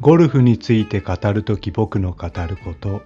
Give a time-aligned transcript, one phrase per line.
[0.00, 3.02] ゴルフについて語るとき僕の語ること。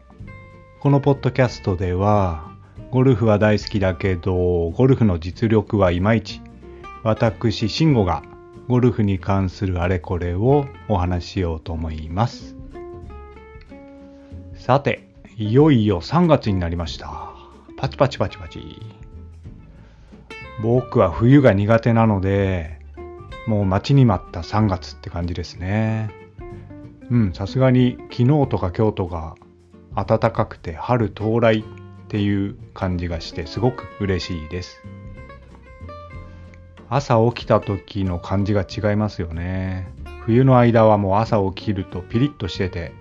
[0.79, 2.53] このポッドキャストでは
[2.93, 6.40] ゴルフは大好きだけどゴルフの実力はいまいち。
[7.03, 8.22] 私慎吾が
[8.69, 12.54] ゴルフに関するあれこれをお話ししようと思います。
[14.54, 17.33] さていよいよ3月になりました。
[17.77, 18.80] パチパチパチパチ。
[20.62, 22.79] 僕は冬が苦手なので
[23.48, 26.23] もう待ちに待った3月って感じですね。
[27.15, 29.37] うんさすがに昨日とか今日とか
[29.95, 31.65] 暖かくて春到来っ
[32.09, 34.83] ていう感じがしてすごく嬉しいです。
[36.91, 39.87] 朝起きた時の感じが違いますよね。
[40.23, 42.93] 冬の間はもう朝起きるとピリッとしてて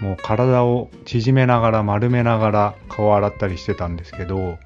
[0.00, 4.56] もう体を縮めながら丸めながら顔洗ったりしてたんですけど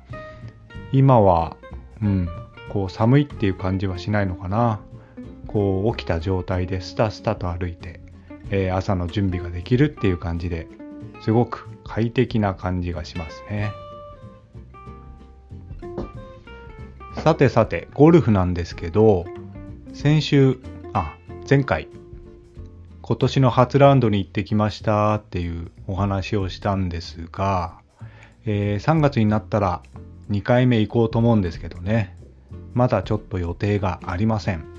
[0.93, 1.57] 今は
[2.03, 2.29] うん
[2.69, 4.81] こう寒いっていう感じはしないのかな。
[5.47, 8.02] こう起きた状態でスタスタと歩いて、
[8.53, 10.69] えー、朝の準備ができるっていう感じで
[11.23, 13.73] すごく快適な感じがしますね。
[17.17, 19.25] さてさてゴルフなんですけど
[19.93, 20.59] 先週
[20.93, 21.15] あ
[21.49, 21.89] 前回
[23.01, 27.81] 今年の初ラウンドに行ってきましたっていうお話をしたんですが、
[28.45, 29.83] えー、3月になったら
[30.31, 32.17] 2回目行こうと思うんですけどね。
[32.75, 34.72] まだちょっと予定がありません。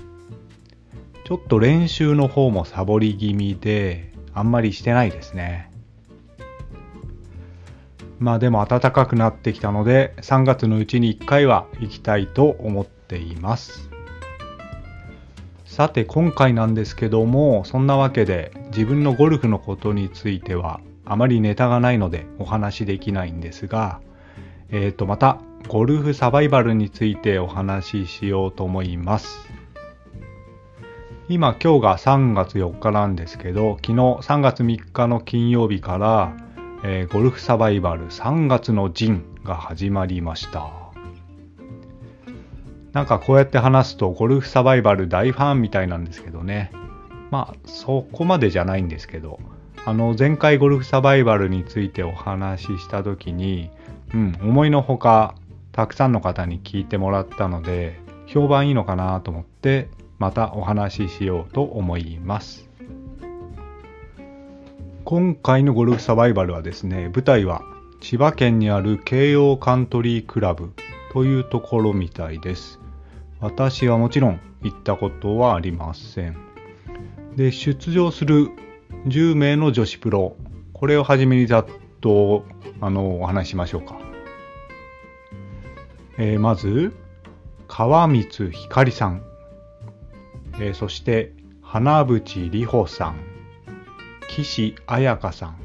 [1.24, 5.70] ちょっと練習の方もサボり気味であんまりしてないですね。
[8.18, 13.88] まあでも暖かくなってきたので3月のうちに1回は行きたいと思っています。
[15.64, 24.00] さて今回なんですけどもそんなわけで自分のゴルフのことについてはあまりネタがないのでお話しできないんですが
[24.70, 29.63] えっ、ー、とまたゴルフサバイバルについてお話ししようと思います。
[31.28, 36.36] 今今日が3月4日なんですけど昨日3月3日の金曜日から
[36.86, 40.70] えー、ゴルフサバイバル3月の陣が始まりました。
[42.92, 46.70] なんかこうやって話すとゴルフサバイバル大ファンみたいなんですけどね。
[47.30, 49.40] まあそこまでじゃないんですけど、
[49.86, 53.70] あの前回ゴルフサバイバルについてお話しした時に、
[54.12, 55.34] うん、思いのほか
[55.72, 59.88] たくさんの方に聞いてもらったので、評判いいのかなと思って
[60.18, 62.68] またお話ししようと思います。
[65.04, 67.62] 今回のゴルフサバイバルはですね、舞台は
[68.00, 70.72] 千葉県にある京葉カントリークラブ
[71.12, 72.80] というところみたいです。
[73.40, 76.36] 私はもちろん行ったことはありません。
[77.36, 78.48] で、出場する
[79.06, 80.36] 10名の女子プロ、
[80.72, 81.66] これをはじめにざっ
[82.00, 82.44] と
[82.80, 83.98] あのお話ししましょうか。
[86.16, 86.94] えー、まず、
[87.68, 89.22] 川光ひかりさん、
[90.60, 91.32] えー、そして
[91.62, 93.16] 花淵里穂さん、
[94.28, 95.56] 岸彩香さん、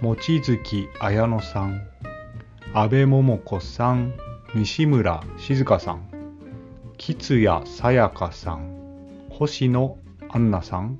[0.00, 1.82] 望月彩乃さん、
[2.72, 4.14] 安倍桃子さん、
[4.54, 6.08] 西村静香さん、
[6.96, 8.76] 吉谷さやかさん、
[9.30, 9.98] 星野
[10.28, 10.98] 杏奈さん、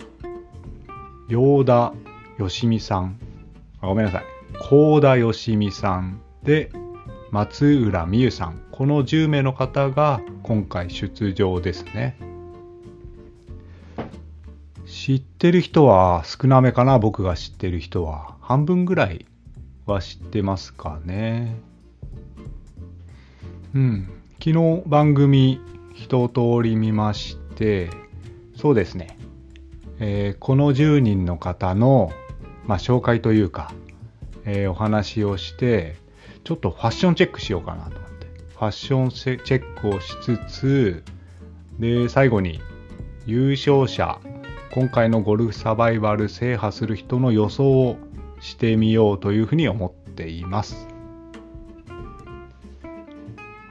[1.29, 1.95] 陽田
[2.39, 3.19] よしみさん、
[3.81, 4.25] あごめんなさい、
[4.61, 6.71] 幸田よしみさんで、
[7.31, 12.36] 松浦美優さん、この10名の方が今回出場ですね。
[15.07, 18.35] 知ってる人は少なめかな、僕が知ってる人は。
[18.41, 19.25] 半分ぐらい
[19.85, 21.61] は知ってますかね。
[23.73, 24.09] うん。
[24.45, 25.61] 昨日番組
[25.95, 27.89] 一通り見まして、
[28.57, 29.17] そうですね。
[30.01, 32.11] えー、この10人の方の、
[32.67, 33.73] まあ、紹介というか、
[34.45, 35.95] えー、お話をして、
[36.43, 38.27] ちょっとファッションチェックしようかなと思って。
[38.27, 41.05] ファッションチェックをしつつ、
[41.79, 42.61] で、最後に
[43.25, 44.19] 優勝者
[44.77, 47.97] 今回のゴルフサバイバル制覇する人の予想を
[48.41, 50.87] してみようというふうに思っています。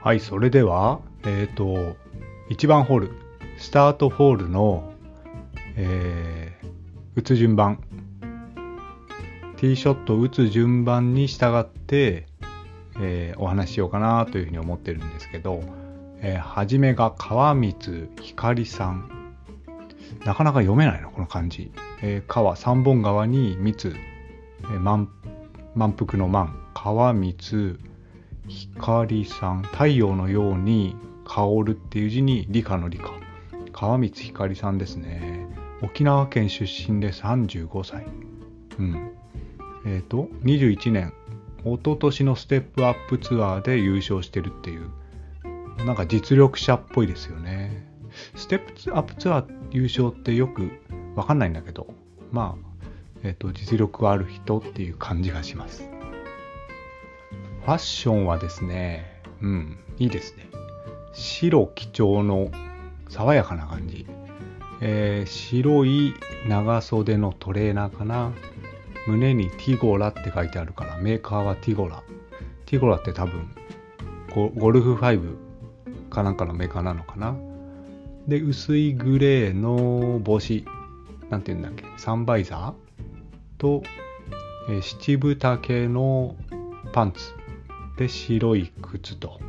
[0.02, 1.96] はい、それでは、えっ、ー、と、
[2.50, 3.12] 1番ホール、
[3.56, 4.92] スタートホールの、
[5.76, 6.68] えー、
[7.14, 7.78] 打つ順番、
[9.58, 12.26] ティーショットを打つ順番に従って、
[13.00, 15.62] えー、お話ししようかなというふうに思ってるんですけど、
[16.20, 19.25] えー、初めが川光ひかりさん
[20.24, 21.70] なかなか読めないの、この漢字。
[22.02, 25.08] えー、川、三本川に三えー、満
[25.76, 27.78] 満腹の満、川光、
[28.48, 33.12] 光さん、太陽のように香るっていう字に理科の理科。
[33.72, 35.46] 川光光さんですね。
[35.82, 38.06] 沖縄県出身で35歳。
[38.78, 39.10] うん。
[39.84, 41.12] えっ、ー、と、21年、
[41.62, 44.88] 一昨年のステップアップツアーで優勝してるっていう、
[45.84, 47.85] なんか実力者っぽいですよね。
[48.34, 50.70] ステップアップツアー優勝ってよく
[51.14, 51.86] わかんないんだけど、
[52.30, 52.86] まあ、
[53.22, 55.88] えっ、と、実力ある人っていう感じがします。
[57.64, 60.46] ファッションはですね、うん、いいですね。
[61.12, 62.50] 白基調の
[63.08, 64.06] 爽やかな感じ。
[64.80, 66.14] えー、白い
[66.48, 68.32] 長袖のトレーナーかな。
[69.06, 72.02] 胸にティゴラって書いてあるから、メーカーはティゴラ。
[72.66, 73.48] ティゴラって多分
[74.34, 75.36] ゴ、ゴルフ5
[76.10, 77.34] かなんかのメーカーなのかな。
[78.26, 80.64] で、薄いグレーの帽子。
[81.30, 81.84] なんて言うんだっけ？
[81.96, 82.74] サンバイザー？
[83.58, 83.82] と、
[84.68, 86.36] えー、七分丈の
[86.92, 87.32] パンツ。
[87.96, 89.40] で、白い靴と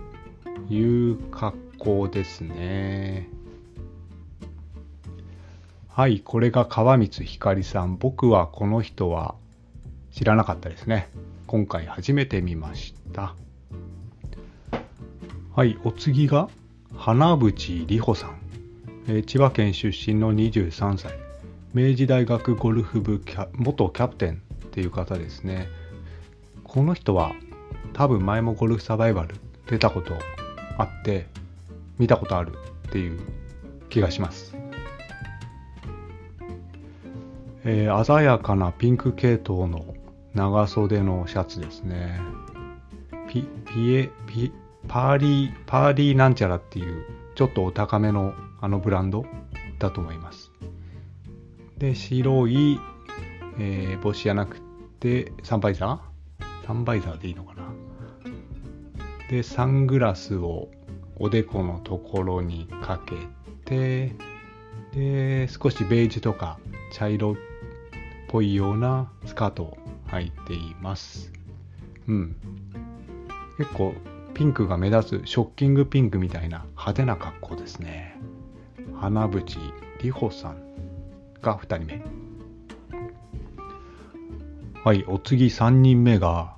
[0.69, 0.79] い
[1.11, 3.29] う格好ですね。
[5.87, 7.97] はい、これが川光ひかりさん。
[7.97, 9.35] 僕はこの人は
[10.11, 11.09] 知らなかったですね。
[11.47, 13.35] 今回初めて見ました。
[15.55, 16.49] はい、お次が
[16.95, 18.39] 花淵里穂さん、
[19.09, 21.13] え、千葉県出身の23歳。
[21.73, 25.69] 明治大学ゴルフ部キャ元キャプテンっていう方ですね。
[26.65, 27.31] この人は
[27.93, 29.35] 多分前もゴルフサバイバル
[29.67, 30.13] 出たこと
[30.77, 31.27] あって
[31.97, 32.51] 見たことある
[32.87, 33.19] っていう
[33.87, 34.57] 気がします。
[37.63, 39.85] えー、鮮やかなピンク系統の
[40.33, 42.19] 長袖のシャツですね。
[43.29, 44.51] ピ、ピエ、ピ、
[44.89, 47.05] パーリー、パーリーなんちゃらっていう
[47.37, 49.23] ちょっとお高めのあのブランド
[49.77, 50.51] だと思います。
[51.77, 52.79] で、白い、
[53.59, 54.59] えー、帽子じゃなく
[54.99, 56.65] て、サンバイザー？
[56.65, 57.71] サンバイザーでいいのかな？
[59.29, 60.69] で、サングラスを
[61.17, 63.15] おでこのところにかけ
[63.65, 64.15] て、
[64.93, 66.57] で、少しベージュとか
[66.91, 67.35] 茶色っ
[68.29, 71.31] ぽいようなスカートを履いています。
[72.07, 72.35] うん。
[73.59, 73.93] 結構
[74.37, 78.15] ピンクが目立つショッキングピンクみたいな派手な格好ですね。
[78.95, 79.57] 花淵
[79.99, 80.61] 里穂さん
[81.41, 82.03] が2人目。
[84.83, 86.55] はい、お次3人目が、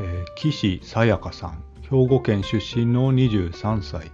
[0.00, 1.64] えー、岸さやかさん。
[1.82, 4.12] 兵庫県出身の23歳。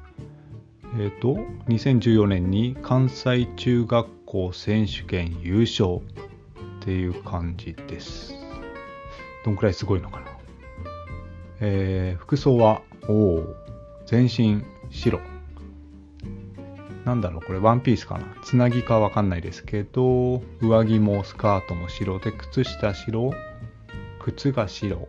[0.99, 1.35] えっ、ー、と、
[1.69, 6.01] 2014年に関西中学校選手権優勝っ
[6.81, 8.33] ていう感じです。
[9.45, 10.38] どんくらいすごいのかな？
[11.61, 13.43] えー、服装は、お、
[14.07, 15.21] 全身白。
[17.05, 18.27] なんだろう、これワンピースかな。
[18.45, 23.33] つなぎかわかんないですけど、上着もスカートも白で、靴下白、
[24.21, 25.09] 靴が白。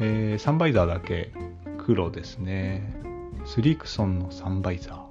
[0.00, 1.32] えー、サンバイザーだけ
[1.78, 2.94] 黒ですね。
[3.44, 5.04] スリクソンのサンバイザー。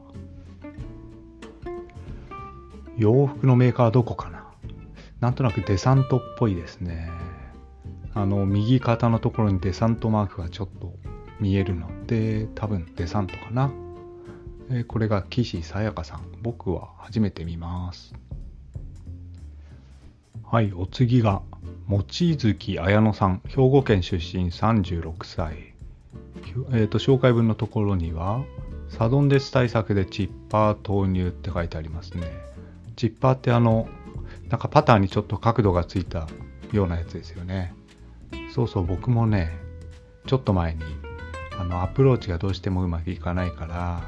[2.97, 4.45] 洋服のメーカーはどこかな
[5.19, 7.09] なんとなくデサントっぽいですね。
[8.15, 10.93] あの、右肩のところにデサントマークがちょっと
[11.39, 13.71] 見えるので、多分デサントかな。
[14.69, 16.21] え、これが岸さやかさん。
[16.41, 18.13] 僕は初めて見ます。
[20.43, 21.41] はい、お次が、
[21.87, 23.41] 望月綾乃さん。
[23.47, 25.73] 兵庫県出身36歳。
[26.71, 28.43] えーと、紹介文のところには、
[28.89, 32.31] サドンデス対策でチッパー投入って書いてありますね。
[32.95, 33.87] チッパーってあの、
[34.49, 36.27] なんかパターにちょっと角度がついた
[36.71, 37.73] ようなやつですよね。
[38.53, 39.51] そうそう、僕もね、
[40.25, 40.81] ちょっと前に、
[41.59, 44.03] あの、アプローチがどうしてもうまくいかないから、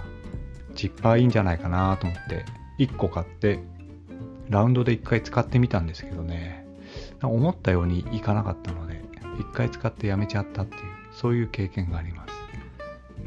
[0.75, 2.45] チッパーいいんじゃないかなと思って、
[2.79, 3.59] 1個買って、
[4.49, 6.65] ラウンドで1回使ってみたんですけどね、
[7.23, 9.03] 思ったようにいかなかったので、
[9.37, 12.35] 1回使ってやめちゃったっていう、そういう経験があります。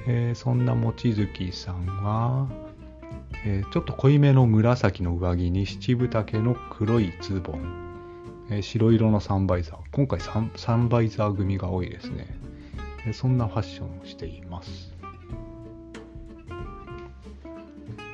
[0.07, 2.49] えー、そんな望月さんは、
[3.45, 7.88] えー、ちょっと濃いめの紫の上着に七分丈の黒いズボン、
[8.51, 9.77] え、白色のサンバイザー。
[9.93, 12.27] 今回サンサンバイザー組が多いですね、
[13.07, 14.95] え、そんなファッションをしています。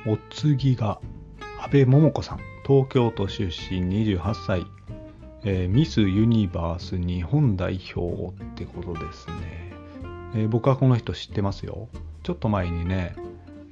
[0.07, 0.99] お次が
[1.61, 2.39] 阿部桃子さん。
[2.65, 4.65] 東京都出身28歳、
[5.43, 9.71] えー、ミスユニバース日本代表ってことですね、
[10.33, 11.89] えー、僕はこの人知ってますよ。
[12.23, 13.15] ちょっと前にね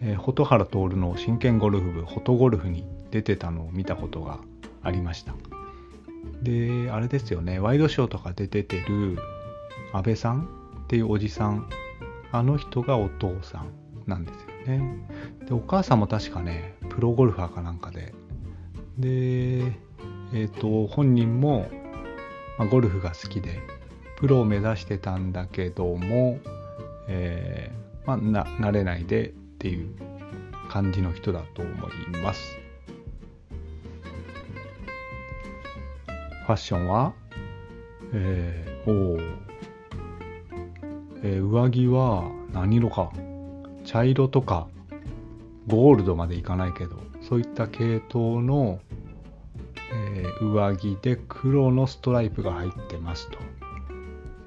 [0.06, 4.40] えー、蛍原徹の真剣ゴルフ部フォトゴルフに出てたのを見たことが
[4.82, 5.34] ありました。
[6.42, 7.60] であれですよね。
[7.60, 9.18] ワイドショーとかで出てる
[9.94, 10.48] 安倍さん
[10.84, 11.70] っていうおじさん。
[12.34, 13.70] あの人がお父さん
[14.08, 15.08] なんですよね。
[15.48, 18.14] でお母さんも確かねプロゴルファーかなんかで。
[18.98, 21.70] でえっ、ー、と本人も、
[22.58, 23.62] まあ、ゴルフが好きで
[24.18, 26.40] プロを目指してたんだけども、
[27.08, 29.96] えーまあ、ななれないでっていう
[30.70, 32.63] 感じの人だと思います。
[36.44, 37.14] ファッションは、
[38.14, 39.20] えー、お
[41.26, 43.14] えー、上着は何色か？
[43.86, 44.68] 茶色とか
[45.68, 48.80] ゴールドまでいかないけどそういった系統の、
[49.94, 53.38] えー、上着で黒のストライプが入ってますと、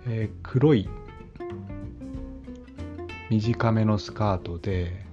[0.07, 0.88] えー、黒い
[3.31, 5.05] 短めのスカートで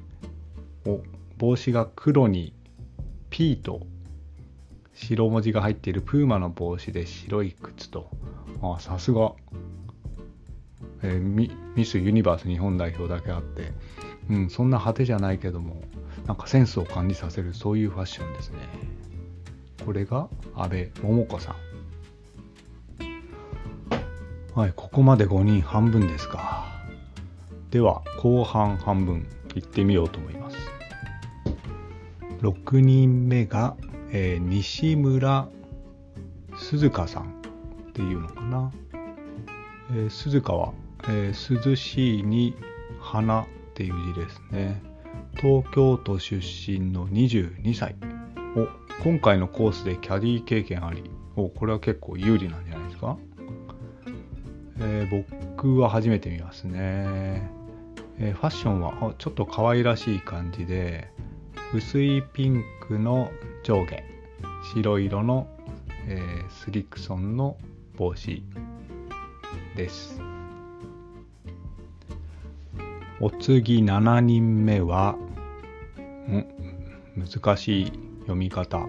[0.85, 0.99] お
[1.37, 2.53] 帽子が黒に
[3.29, 3.81] P と
[4.93, 8.09] 白文字が入っているプーマの帽子で白い靴と。
[8.61, 9.33] あさすが、
[11.01, 13.73] えー、ミミス・ユニバース日本代表だけあって、
[14.29, 15.81] うん、そんな派手じゃないけども
[16.27, 18.57] なんかセンスを感じさせるそういうファッションですね。
[19.85, 21.55] これが安倍桃子さん。
[24.55, 26.71] はいここまで5人半分ですか。
[27.71, 30.57] では後半半分いってみようと思います。
[32.41, 33.75] 6人目が、
[34.13, 35.49] えー、西村
[36.55, 37.41] 鈴鹿さん
[37.89, 38.71] っていうのかな、
[39.91, 40.73] えー、鈴鹿は、
[41.09, 42.55] えー、涼しいに
[42.99, 44.81] 花っていう字ですね。
[45.35, 47.95] 東京都出身の22歳
[48.55, 48.67] お
[49.03, 51.03] 今回のコースでキャディー経験あり。
[51.35, 53.17] おこれは結構有利なんじゃないですか、
[54.79, 57.49] えー、僕は初めて見ますね。
[58.19, 61.09] えー、ファッションはちょっと可愛らしい感じで
[61.75, 63.31] 薄いピンクの
[63.63, 64.03] 上下
[64.75, 65.47] 白色の、
[66.07, 67.57] えー、スリクソンの
[67.97, 68.43] 帽子
[69.75, 70.21] です。
[73.19, 75.15] お次7人目は
[76.29, 76.45] ん？
[77.17, 77.85] 難しい
[78.19, 78.87] 読み方。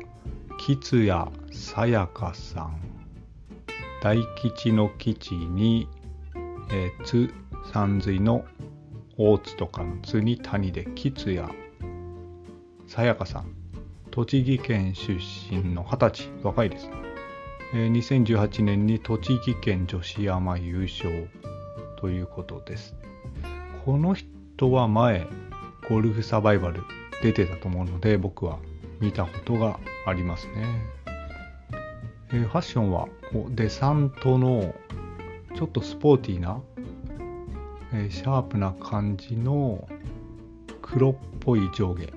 [0.58, 2.76] 吉谷さやかさん。
[4.02, 5.88] 大吉の吉に、
[6.70, 7.32] えー、つ
[7.72, 8.44] 三髄の
[9.16, 11.63] 大津とかの津に谷で吉谷
[12.86, 13.54] さやかさん。
[14.10, 15.12] 栃木県出
[15.50, 16.30] 身の二十歳。
[16.42, 16.88] 若いです、
[17.74, 21.28] えー、2018年に栃木県女子山優勝。
[21.96, 22.94] ということです。
[23.84, 25.26] この人は前
[25.88, 26.82] ゴルフサバイバル
[27.22, 28.58] 出てたと思うので僕は
[29.00, 30.82] 見たことがありますね、
[32.30, 33.08] えー、ファッションは？
[33.50, 34.74] デサントの
[35.56, 36.60] ちょっとスポーティーな
[37.92, 39.88] えー、シャープな感じの
[40.82, 42.12] 黒っぽい上下、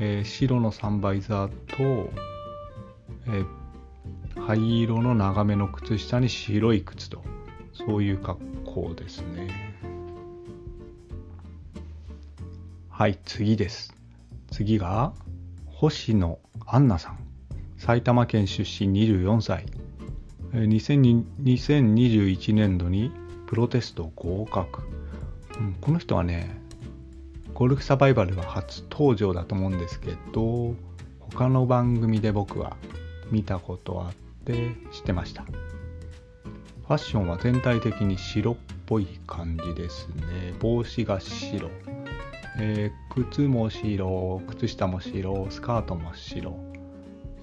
[0.00, 2.10] えー、白のサンバイザーと、
[3.26, 7.22] えー、灰色の長めの靴下に白い靴と
[7.72, 9.74] そういう格好ですね。
[12.90, 13.94] はい次です。
[14.50, 15.12] 次が
[15.66, 17.18] 星野杏奈さん。
[17.76, 19.66] 埼玉県出身24歳。
[20.52, 23.12] 2021年度に
[23.46, 24.82] プロテスト合格、
[25.58, 26.57] うん、この人はね
[27.58, 30.76] ゴルフサバイバルは初登場だと思うんですけど
[31.18, 32.76] 他の番組で僕は
[33.32, 35.42] 見たことあって知ってました。
[35.42, 40.54] ファッションは全体的に白っぽい感じですね。
[40.60, 41.68] 帽子が白、
[42.60, 44.40] えー、靴も白。
[44.46, 45.48] 靴下も白。
[45.50, 46.56] スカートも白、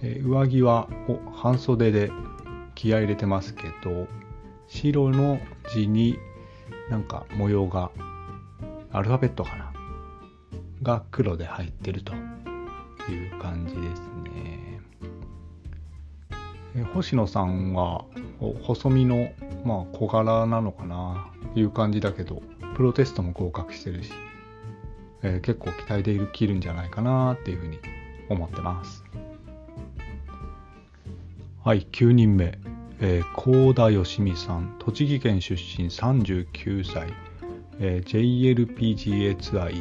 [0.02, 2.10] えー、上着はお半袖で
[2.74, 4.08] 気合入れてますけど
[4.68, 5.42] 白の
[5.74, 6.18] 字に
[6.90, 7.92] なんか模様が
[8.94, 9.65] アルファベットかな。
[10.86, 14.80] が黒で入ってるという感じですね。
[16.78, 18.06] え星野さんは
[18.62, 19.30] 細身の、
[19.66, 22.44] まあ、小柄なのかないう感じだけど
[22.76, 24.12] プロテストも合格してるし、
[25.24, 27.80] えー、結構期待できるんじゃないかなっていうふうに
[28.30, 29.04] 思ってます。
[31.64, 32.60] はい、9人目。
[33.02, 37.12] えー、高田義美さん、栃木県出身39歳、
[37.80, 39.78] えー、JLPGA ツアー1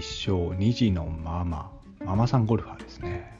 [0.48, 1.70] 勝、2児のママ、
[2.04, 3.38] ママさんゴルファーですね。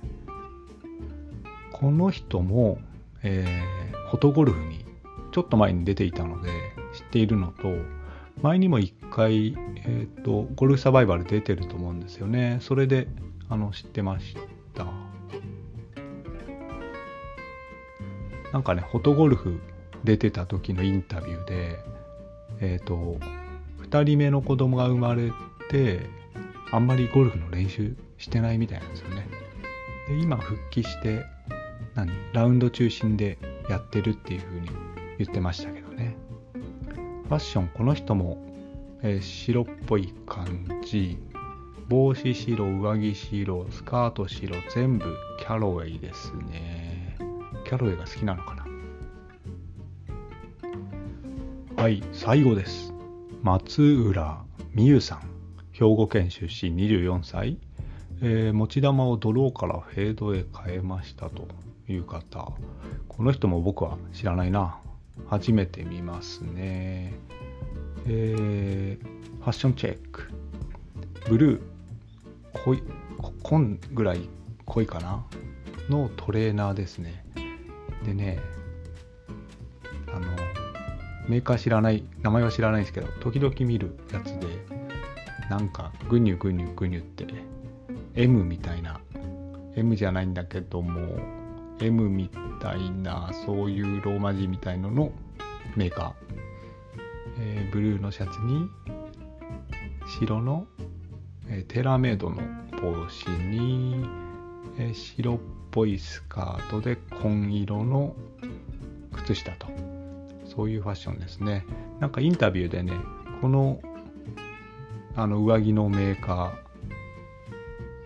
[1.73, 2.79] この人も、
[3.23, 4.85] えー、フォトゴルフに
[5.33, 6.51] ちょっと前に出ていたので
[6.95, 7.69] 知っているのと、
[8.43, 12.59] 前にも一回、えーと、ゴルフサバイバル出てると思うんですよね。
[12.61, 13.09] それで
[13.49, 14.37] あの知ってまし
[14.75, 14.87] た。
[18.53, 19.61] なんかね、フォトゴルフ
[20.05, 21.79] 出てた時のインタビューで、
[22.61, 23.19] えっ、ー、と、
[23.89, 25.31] 2人目の子供が生まれ
[25.71, 26.01] て、
[26.73, 29.27] あんまりゴルフの練習してないみたいなんですよね。
[30.09, 31.25] で、今復帰して、
[31.95, 33.39] 何ラウンド中心で
[33.69, 34.69] やってるっていう風に
[35.19, 36.17] 言ってましたけどね。
[37.29, 38.39] ファッション、この人も、
[39.03, 41.19] えー、白っぽい感じ。
[41.89, 45.05] 帽子白、上着白、スカート白、全部
[45.39, 47.17] キャロウェイですね。
[47.65, 48.65] キャロウェイが好きなのかな
[51.85, 52.94] はい最後です
[53.45, 54.43] 松浦
[54.75, 55.21] 美優さん
[55.73, 57.59] 兵庫県出身24歳、
[58.23, 61.47] えー、持ち玉をドローからフェードへ変えましたと
[61.87, 62.53] いう方。
[63.07, 64.79] この人も僕は知らないな。
[65.27, 67.13] 初めて見ますね。
[68.07, 69.07] えー、
[69.41, 70.31] ファッションチェック。
[71.29, 71.63] ブルー。
[72.65, 72.83] 濃い
[73.43, 74.27] 紺ぐらい
[74.65, 75.23] 濃いかな。
[75.91, 77.27] のトレーナーですね。
[78.07, 78.39] でね
[81.29, 84.47] メーカー知らない名前は知らないですけど時々見るやつで
[85.49, 87.27] なんかグニュグニュグニュって
[88.15, 89.01] M みたいな
[89.77, 91.19] M じゃないんだけども
[91.81, 95.13] M みたいなそういうローマ字みたいのの
[95.77, 96.13] メーカー、
[97.41, 98.69] えー、ブルーのシャツに
[100.21, 100.67] 白の、
[101.49, 102.43] えー、テラメイドの
[102.81, 104.07] 帽子に、
[104.79, 105.39] えー、白っ
[105.71, 108.15] ぽいスカートで紺色の
[109.13, 109.94] 靴下と。
[110.55, 111.65] そういうファッションですね。
[112.01, 112.93] なんかインタビューでね
[113.41, 113.81] この
[115.17, 116.55] あの上着のメーカ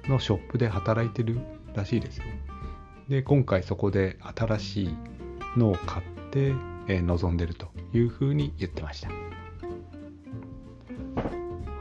[0.05, 1.39] ーのショップで働いてる
[1.75, 2.25] らしいですよ。
[3.09, 4.97] で今回そこで新しい
[5.57, 6.55] のを買って、
[6.89, 9.11] えー、臨んでるというふうに言ってました。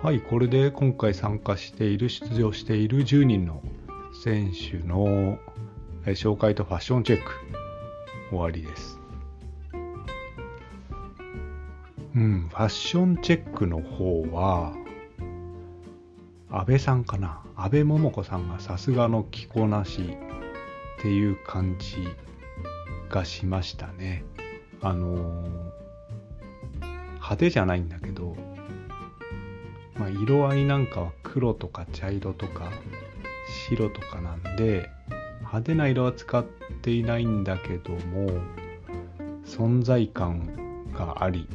[0.03, 3.61] はいこれで今回参加している出場している10人の
[4.23, 5.37] 選手の、
[6.05, 7.31] 紹介とファッションチェック
[8.29, 8.96] 終わりです。
[12.17, 14.73] うんファッションチェックの方は
[16.49, 20.17] 安倍さんかな安倍桃子さんがさすがの着こなし
[20.97, 21.97] っていう感じ
[23.11, 24.23] がしましたね。
[24.81, 25.49] あのー、
[27.17, 28.35] 派手じゃないんだけど、
[29.99, 32.71] まあ、色合いなんかは黒とか茶色とか
[33.69, 34.89] 白とかなんで
[35.41, 36.43] 派手な色は使っ
[36.81, 38.41] ていないんだけども
[39.45, 41.47] 存在感があり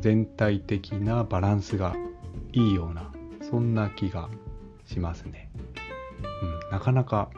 [0.00, 1.94] 全体的なバランスが
[2.52, 4.28] いいようなそんな気が
[4.86, 5.50] しますね。
[6.42, 7.30] うん、なかなか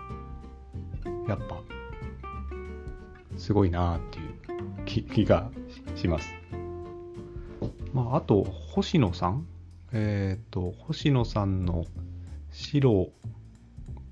[1.29, 1.61] やっぱ
[3.37, 5.51] すごいなっていう気気が
[5.97, 6.33] します。
[7.93, 9.47] まあ、あと星野さん？
[9.93, 11.85] えっ、ー、と星野さんの
[12.51, 13.15] 白っ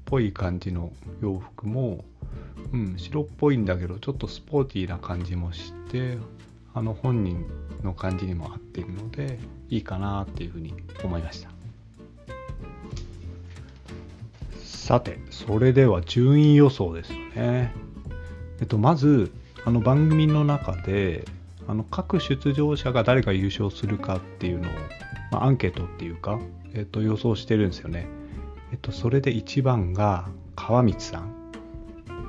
[0.05, 0.93] ぽい感じの
[1.23, 2.05] 洋服も、
[2.73, 6.19] うん、白っぽいんだけどちょっとスポーティーな感じもして
[6.75, 7.47] あの本人
[7.83, 9.39] の感じにも合っているので
[9.69, 11.51] いいかなっていうふうに思いました。
[14.63, 17.73] さて、それでは順位予想ですよね。
[18.61, 19.31] えっと、まず、
[19.65, 21.25] あの番組の中で、
[21.69, 24.73] あの各出場者が誰が優勝するかっていうのを、
[25.31, 26.41] まあ、アンケートっていうか、
[26.75, 28.09] えっと、予想してるんですよね。
[28.73, 31.35] えっと、それで1番が川光さん。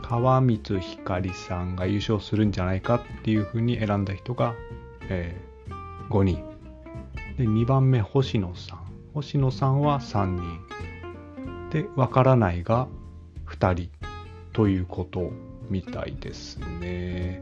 [0.04, 4.54] 川光光さんが優勝するんじゃないかっていうふうに選んだ人が、
[5.10, 6.44] えー、5人。
[7.38, 8.80] で、2番目星野さん。
[9.14, 10.72] 星野さんは3人。
[11.72, 12.88] で、わからないが
[13.48, 13.90] 2人
[14.54, 15.32] ということ
[15.70, 17.42] みたいですね。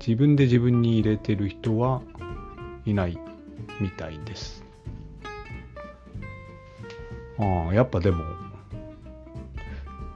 [0.00, 2.02] 自分で自分に入れてる人は
[2.84, 3.18] いない
[3.80, 4.64] みたいです。
[7.38, 8.24] ああ、やっぱでも、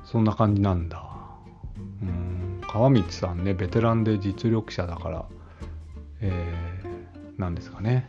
[0.04, 1.04] そんな感じなんだ。
[2.02, 5.24] うん、川光さんね、ベテランで実力者だから、
[6.22, 8.08] えー、なんですかね。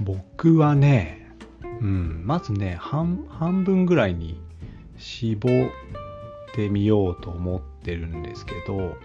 [0.00, 1.30] 僕はね、
[1.80, 4.40] うん、まずね半半分ぐらいに
[4.98, 5.52] 絞っ
[6.54, 8.96] てみようと思ってるんですけど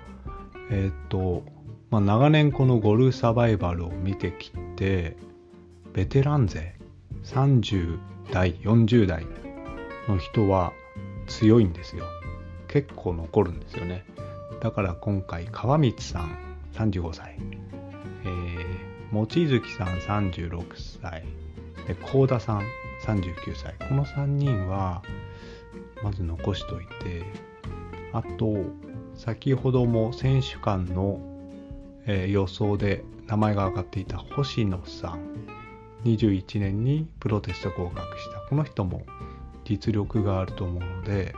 [0.71, 1.43] えっ、と、
[1.91, 5.15] まあ、長年このゴルフサバイバルを見てきて
[5.93, 6.75] ベテラン勢
[7.23, 7.99] 30
[8.31, 9.25] 代40代
[10.07, 10.73] の人は
[11.27, 12.05] 強いんですよ
[12.67, 14.05] 結構残るんですよね
[14.61, 16.44] だから今回川光さん
[16.75, 17.37] 35歳、
[18.23, 20.65] えー、望月さん36
[21.01, 21.23] 歳。
[21.87, 22.63] で幸田さん
[23.05, 23.75] 39歳。
[23.87, 25.03] この3人は
[26.03, 27.23] まず残しといて
[28.11, 28.55] あと
[29.15, 31.19] 先ほども選手間の、
[32.05, 35.35] えー、予想で名前が挙がっていた星野さん。
[36.05, 38.39] 21年にプロテスト合格した。
[38.41, 39.05] この人も
[39.63, 41.33] 実力があると思うので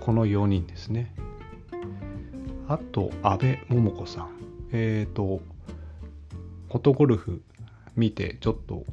[0.00, 1.14] この4人ですね。
[2.66, 4.47] あと阿部桃子さん。
[4.72, 5.40] えっ、ー、と
[6.68, 7.42] フォトゴルフ
[7.96, 8.84] 見てちょっと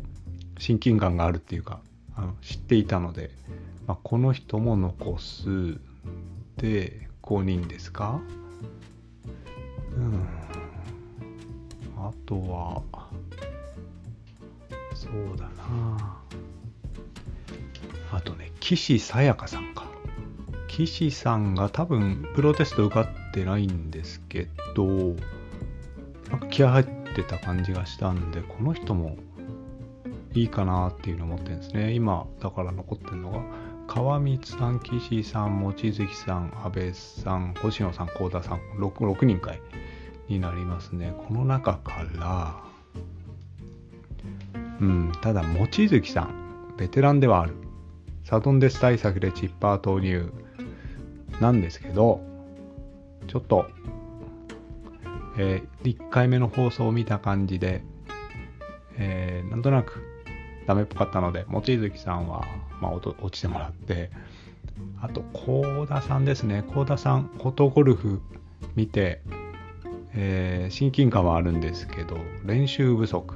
[0.57, 1.81] 親近感があるっていうか
[2.15, 3.31] あの知っていたので、
[3.87, 5.77] まあ、この人も残す。
[6.57, 8.21] で5人ですか？
[9.97, 10.25] うん。
[11.97, 12.81] あとは
[14.93, 16.21] そうだな。
[18.11, 19.85] あとね岸さやかさんか。
[20.67, 25.15] 岸さんが多分プロテスト受かってないんですけど
[26.55, 29.17] 気合入ってた感じがしたんでこの人も
[30.33, 31.91] いいかなっていうのを思ってるんですね。
[31.91, 33.41] 今、だから残ってるのが、
[33.87, 39.59] 川光さん、岸さん、望月さん、安倍さん、星野さん、幸田さん6、6人会
[40.29, 41.13] になりますね。
[41.27, 42.63] この中から、
[44.79, 47.53] うん、ただ、望月さん、ベテランではある。
[48.23, 50.31] サドンデス対策でチッパー投入
[51.41, 52.21] なんですけど、
[53.27, 53.67] ちょっと、
[55.37, 57.83] えー、1回目の放送を見た感じで、
[58.97, 60.01] えー、なんとなく
[60.67, 62.45] ダメっぽかったので、望月さんは、
[62.81, 64.09] まあ、落ちてもらって、
[65.01, 66.63] あと、幸田さんですね。
[66.73, 68.21] 幸田さん、フォトゴルフ
[68.75, 69.21] 見て、
[70.13, 73.35] えー、親近感はあるんですけど、練習不足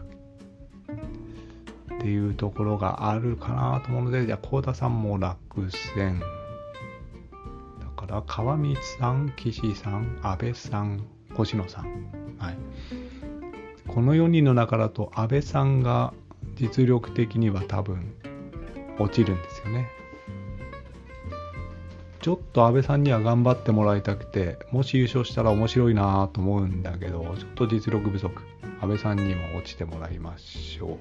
[1.95, 5.37] っていうところがあるかなと思うので、じゃあ、幸田さんも落
[5.69, 6.19] 選。
[6.19, 6.25] だ
[7.95, 11.85] から、川光さん、岸さん、安倍さん、星野さん。
[12.37, 12.57] はい。
[13.87, 16.13] この4人の中だと、安倍さんが
[16.55, 18.13] 実力的には多分
[18.99, 19.87] 落ちるんですよね。
[22.21, 28.41] ちょっと安倍さんには頑張ってもらいたくて、もし優勝したら面白いなと思うんだけど、ちょっと実力不足。
[28.81, 30.97] 安倍さんにも落ちてもらいましょ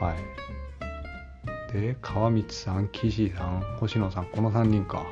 [0.00, 0.04] う。
[0.04, 1.72] はい。
[1.72, 5.04] で、川光さん、岸さん、星野さん、この3人か。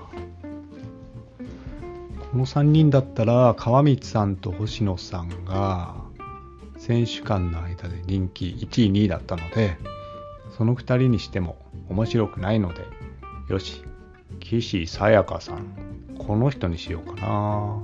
[2.36, 5.94] この3人だったら、川光さんと星野さんが、
[6.76, 9.78] 選手間の間で人気1位、2位だったので、
[10.58, 11.56] その2人にしても
[11.88, 12.84] 面白くないので、
[13.48, 13.82] よし、
[14.38, 15.64] 岸さやかさん。
[16.18, 17.82] この人にしようかな。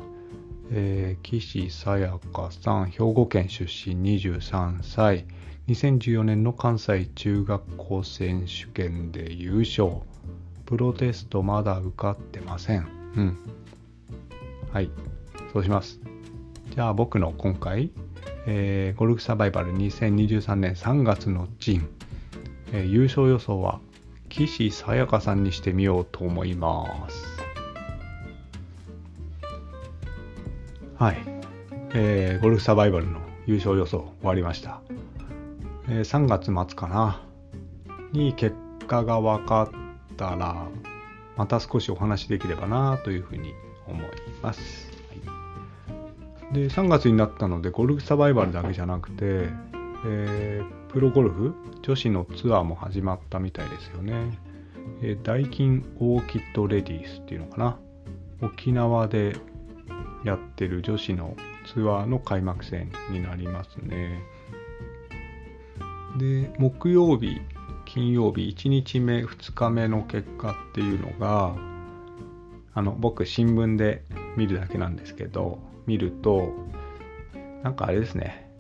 [0.71, 5.25] えー、岸さやかさん、兵庫県出身23歳。
[5.69, 10.03] 2014年の関西中学校選手権で優勝。
[10.67, 12.87] プロテストまだ受かってません。
[13.17, 13.39] うん。
[14.73, 14.91] はい。
[15.53, 16.01] そうします。
[16.75, 17.91] じゃあ僕の今回、
[18.47, 21.87] えー、ゴルフサバイバル2023年3月の陣、
[22.73, 23.81] えー、優勝予想は
[24.31, 27.27] 岸さやかさんにしてみようと思います。
[30.97, 31.19] はい。
[31.95, 34.81] えー、ゴルフサバイバルの優勝予想終わりました。
[35.89, 37.21] えー、3月末かな。
[38.13, 38.57] に結
[38.87, 40.67] 果が分かったら、
[41.37, 43.55] また少しお話できればなというふうに
[43.87, 44.07] 思い
[44.43, 44.91] ます。
[46.41, 49.49] はい、で、3月になったので、ゴルフサバイバルだけじゃなくて、
[50.05, 54.39] えー、プロゴルフ女子のツアーも始まったみたいですよね。
[55.01, 57.79] えー、ダイキンオーキッドレディースっていうのかな。
[58.43, 59.37] 沖縄で
[60.25, 61.37] やってる女子の
[61.73, 64.21] ツアーの開幕戦になりますね。
[66.19, 67.41] で、木曜日、
[67.93, 71.55] 金曜日、1日目、2日目の結果っていうのが、
[72.73, 74.03] あの、僕、新聞で
[74.35, 76.55] 見るだけなんですけど、見ると、
[77.63, 78.51] なんかあれですね、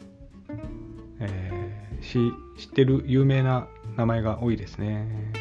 [1.18, 5.32] えー、知ってる有名な名前が多いですね。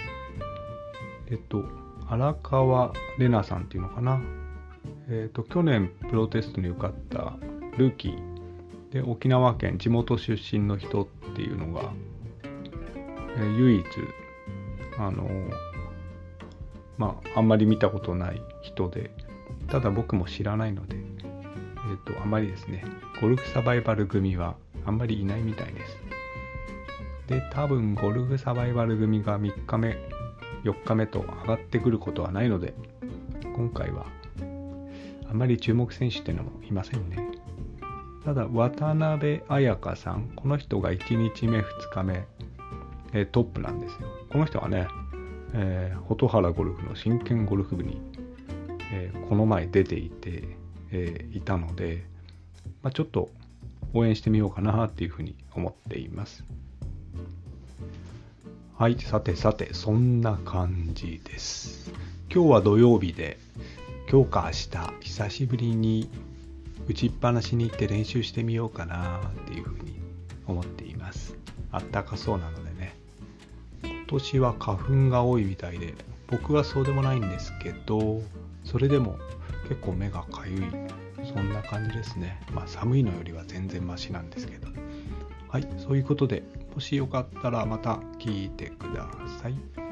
[1.29, 1.65] えっと、
[2.07, 4.21] 荒川玲奈さんっていうのかな。
[5.09, 7.35] えっと、去年プロテストに受かった
[7.77, 11.91] ルーキーで沖縄県地元出身の人っていうのが、
[13.37, 13.85] え、唯一
[14.97, 15.29] あの
[16.97, 19.11] まああんまり見たことない人で
[19.69, 22.83] ただ僕も知らないので、えっとあまりですね
[23.21, 25.97] ゴルフサバイバル組はあんまりいないみたいです。
[27.31, 29.97] で、多分ゴルフサバイバル組が3日目、
[30.63, 32.73] 4日目と上がってくることはないので、
[33.55, 34.05] 今回は
[35.29, 37.29] あまり注目選手っていうのもいませんね。
[38.25, 42.25] ただ、渡辺彩香さん、この人が1日目、2日目、
[43.13, 44.07] え、トップなんですよ。
[44.29, 44.87] この人はね、
[45.53, 48.01] えー、蛍原ゴルフの真剣ゴルフ部に、
[48.93, 50.43] えー、この前出ていて、
[50.91, 52.05] えー、いたので、
[52.83, 53.29] まあ、ちょっと
[53.93, 56.45] 応援してみようかなっていうふうに思っています。
[58.77, 61.91] はい、さてさて、そんな感じです。
[62.33, 63.37] 今日は土曜日で、
[64.09, 66.09] 今日か明日、久しぶりに
[66.87, 69.99] 打ちっぱなしに行って練習してみようかなっていうふうに
[70.47, 71.35] 思っています。
[71.71, 72.70] あったかそうなので。
[74.11, 75.95] 年は花粉が多いみたいで、
[76.27, 78.21] 僕はそうでもないんですけど、
[78.63, 79.17] それでも
[79.69, 80.59] 結構目がかゆい
[81.33, 82.41] そんな感じですね。
[82.53, 84.67] まあ寒いのよりは全然マシなんですけど。
[85.47, 86.43] はい、そういうことで、
[86.73, 89.07] もしよかったらまた聞いてくだ
[89.41, 89.90] さい。